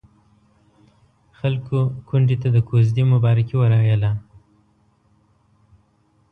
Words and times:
خلکو 1.39 1.79
کونډې 2.07 2.35
ته 2.41 2.47
د 2.55 2.57
کوژدې 2.69 3.03
مبارکي 3.13 3.55
ويله. 3.57 4.11